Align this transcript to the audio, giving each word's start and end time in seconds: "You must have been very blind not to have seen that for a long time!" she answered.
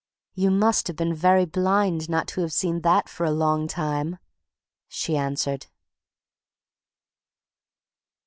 "You 0.33 0.49
must 0.49 0.87
have 0.87 0.95
been 0.95 1.13
very 1.13 1.45
blind 1.45 2.09
not 2.09 2.27
to 2.29 2.41
have 2.41 2.51
seen 2.51 2.81
that 2.81 3.07
for 3.07 3.23
a 3.23 3.29
long 3.29 3.67
time!" 3.67 4.17
she 4.87 5.15
answered. 5.15 5.67